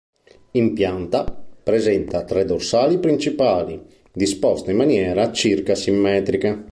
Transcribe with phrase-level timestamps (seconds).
[0.53, 1.23] In pianta,
[1.61, 3.79] presenta tre dorsali principali,
[4.11, 6.65] disposte in maniera circa simmetrica.